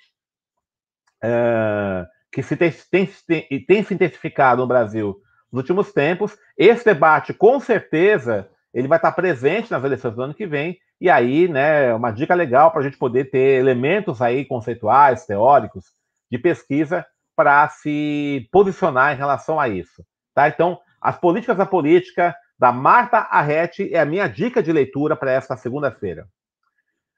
é, 1.23 2.05
que 2.35 2.43
se 2.43 2.57
tem, 2.57 2.69
tem, 2.91 3.09
tem, 3.25 3.65
tem 3.65 3.81
se 3.81 3.93
intensificado 3.93 4.61
no 4.61 4.67
Brasil 4.67 5.15
nos 5.49 5.61
últimos 5.61 5.93
tempos. 5.93 6.37
Esse 6.57 6.83
debate, 6.83 7.33
com 7.33 7.61
certeza, 7.61 8.49
ele 8.73 8.89
vai 8.89 8.97
estar 8.97 9.13
presente 9.13 9.71
nas 9.71 9.81
eleições 9.81 10.13
do 10.13 10.21
ano 10.21 10.33
que 10.33 10.45
vem, 10.45 10.77
e 10.99 11.09
aí, 11.09 11.47
né, 11.47 11.93
uma 11.93 12.11
dica 12.11 12.35
legal 12.35 12.71
para 12.71 12.81
a 12.81 12.83
gente 12.83 12.97
poder 12.97 13.31
ter 13.31 13.57
elementos 13.57 14.21
aí 14.21 14.43
conceituais, 14.43 15.25
teóricos, 15.25 15.85
de 16.29 16.37
pesquisa 16.37 17.05
para 17.37 17.69
se 17.69 18.49
posicionar 18.51 19.13
em 19.13 19.17
relação 19.17 19.57
a 19.57 19.69
isso. 19.69 20.05
Tá? 20.33 20.49
Então, 20.49 20.77
as 20.99 21.17
políticas 21.17 21.55
da 21.55 21.65
política 21.65 22.35
da 22.59 22.73
Marta 22.73 23.19
Arrete 23.19 23.93
é 23.93 23.99
a 24.01 24.05
minha 24.05 24.27
dica 24.27 24.61
de 24.61 24.73
leitura 24.73 25.15
para 25.15 25.31
esta 25.31 25.55
segunda-feira. 25.55 26.27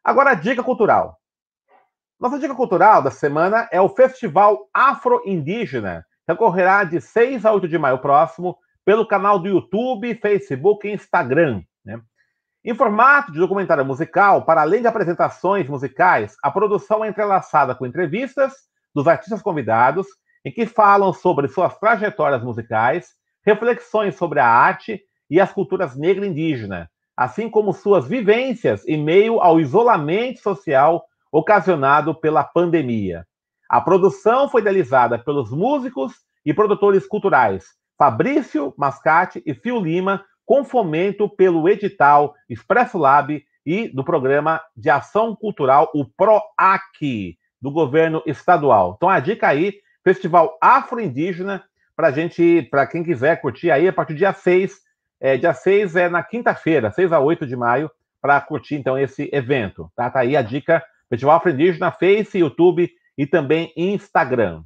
Agora, 0.04 0.32
a 0.32 0.36
dica 0.36 0.62
cultural. 0.62 1.18
Nossa 2.20 2.40
dica 2.40 2.56
cultural 2.56 3.00
da 3.04 3.12
semana 3.12 3.70
é 3.72 3.80
o 3.80 3.90
Festival 3.90 4.68
Afro-Indígena, 4.74 6.04
que 6.26 6.34
ocorrerá 6.34 6.84
de 6.84 7.00
6 7.00 7.46
a 7.46 7.54
8 7.54 7.68
de 7.68 7.78
maio 7.78 8.00
próximo 8.00 8.58
pelo 8.84 9.08
canal 9.08 9.38
do 9.38 9.48
YouTube, 9.48 10.16
Facebook 10.16 10.88
e 10.88 10.94
Instagram. 10.94 11.62
Né? 11.86 12.02
Em 12.66 12.74
formato 12.74 13.32
de 13.32 13.38
documentário 13.38 13.86
musical, 13.86 14.44
para 14.46 14.62
além 14.62 14.82
de 14.82 14.88
apresentações 14.88 15.70
musicais, 15.70 16.36
a 16.42 16.50
produção 16.50 17.06
é 17.06 17.08
entrelaçada 17.08 17.76
com 17.76 17.86
entrevistas 17.86 18.52
dos 18.96 19.08
artistas 19.08 19.44
convidados, 19.44 20.08
em 20.44 20.52
que 20.52 20.66
falam 20.66 21.14
sobre 21.14 21.48
suas 21.48 21.78
trajetórias 21.78 22.44
musicais, 22.44 23.10
reflexões 23.46 24.16
sobre 24.16 24.40
a 24.40 24.48
arte 24.48 25.04
e 25.30 25.40
as 25.40 25.52
culturas 25.54 25.96
negra 25.96 26.26
e 26.26 26.30
indígena, 26.30 26.90
assim 27.16 27.48
como 27.48 27.74
suas 27.74 28.08
vivências 28.08 28.88
em 28.88 29.04
meio 29.04 29.40
ao 29.40 29.60
isolamento 29.60 30.40
social 30.40 31.06
ocasionado 31.38 32.16
pela 32.16 32.44
pandemia. 32.44 33.24
A 33.70 33.80
produção 33.80 34.50
foi 34.50 34.62
idealizada 34.62 35.20
pelos 35.20 35.52
músicos 35.52 36.14
e 36.44 36.52
produtores 36.52 37.06
culturais 37.06 37.66
Fabrício 37.96 38.74
Mascate 38.76 39.44
e 39.46 39.54
Fio 39.54 39.80
Lima, 39.80 40.24
com 40.46 40.64
fomento 40.64 41.30
pelo 41.30 41.70
edital 41.70 42.34
Expresso 42.50 42.98
Lab 42.98 43.44
e 43.66 43.88
do 43.90 44.04
programa 44.04 44.62
de 44.76 44.90
ação 44.90 45.36
cultural, 45.36 45.92
o 45.94 46.06
PROAC, 46.06 47.38
do 47.62 47.70
governo 47.70 48.24
estadual. 48.26 48.94
Então, 48.96 49.10
a 49.10 49.20
dica 49.20 49.48
aí, 49.48 49.74
Festival 50.04 50.58
Afro-Indígena, 50.62 51.64
para 51.96 52.12
gente, 52.12 52.68
para 52.72 52.88
quem 52.88 53.04
quiser 53.04 53.42
curtir 53.42 53.70
aí, 53.70 53.88
a 53.88 53.94
partir 53.94 54.14
do 54.14 54.20
dia 54.20 54.34
6, 54.34 54.80
é, 55.20 55.38
dia 55.38 55.54
6 55.54 55.96
é 55.96 56.10
na 56.10 56.24
quinta-feira, 56.24 56.92
6 56.92 57.12
a 57.12 57.20
8 57.20 57.46
de 57.46 57.56
maio, 57.56 57.92
para 58.22 58.40
curtir, 58.42 58.76
então, 58.76 58.98
esse 58.98 59.30
evento. 59.34 59.92
Tá? 59.96 60.10
tá 60.10 60.20
aí 60.20 60.38
a 60.38 60.42
dica, 60.42 60.84
Festival 61.10 61.38
Afro-Indígena, 61.38 61.92
Face, 61.92 62.38
YouTube 62.38 62.90
e 63.18 63.26
também 63.26 63.72
Instagram. 63.76 64.64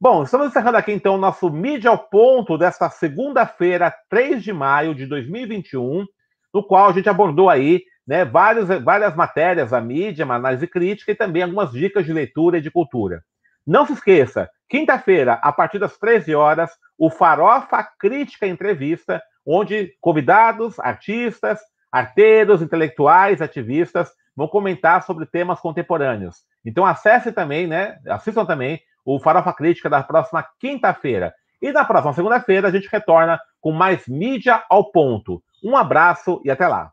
Bom, 0.00 0.22
estamos 0.22 0.48
encerrando 0.48 0.76
aqui 0.76 0.92
então 0.92 1.16
o 1.16 1.18
nosso 1.18 1.50
Mídia 1.50 1.90
ao 1.90 1.98
Ponto 1.98 2.56
desta 2.56 2.88
segunda-feira, 2.88 3.92
3 4.08 4.42
de 4.42 4.52
maio 4.52 4.94
de 4.94 5.06
2021, 5.06 6.06
no 6.54 6.62
qual 6.62 6.88
a 6.88 6.92
gente 6.92 7.08
abordou 7.08 7.50
aí 7.50 7.82
né, 8.06 8.24
várias, 8.24 9.16
matérias, 9.16 9.72
a 9.72 9.80
mídia, 9.80 10.24
uma 10.24 10.36
análise 10.36 10.66
crítica 10.66 11.12
e 11.12 11.16
também 11.16 11.42
algumas 11.42 11.72
dicas 11.72 12.06
de 12.06 12.12
leitura 12.12 12.58
e 12.58 12.60
de 12.60 12.70
cultura. 12.70 13.24
Não 13.66 13.84
se 13.84 13.92
esqueça, 13.92 14.48
quinta-feira, 14.68 15.34
a 15.42 15.52
partir 15.52 15.78
das 15.78 15.98
13 15.98 16.34
horas, 16.34 16.70
o 16.96 17.10
Farofa 17.10 17.86
Crítica 17.98 18.46
Entrevista, 18.46 19.22
onde 19.44 19.94
convidados, 20.00 20.78
artistas, 20.78 21.58
arteiros, 21.90 22.62
intelectuais, 22.62 23.42
ativistas 23.42 24.10
vão 24.38 24.46
comentar 24.46 25.02
sobre 25.02 25.26
temas 25.26 25.58
contemporâneos. 25.58 26.44
Então 26.64 26.86
acesse 26.86 27.32
também, 27.32 27.66
né? 27.66 27.98
Assistam 28.06 28.44
também 28.44 28.80
o 29.04 29.18
Farofa 29.18 29.52
Crítica 29.52 29.90
da 29.90 30.00
próxima 30.00 30.46
quinta-feira. 30.60 31.34
E 31.60 31.72
na 31.72 31.84
próxima 31.84 32.12
segunda-feira 32.12 32.68
a 32.68 32.70
gente 32.70 32.88
retorna 32.88 33.40
com 33.60 33.72
mais 33.72 34.06
mídia 34.06 34.62
ao 34.70 34.92
ponto. 34.92 35.42
Um 35.64 35.76
abraço 35.76 36.40
e 36.44 36.52
até 36.52 36.68
lá. 36.68 36.92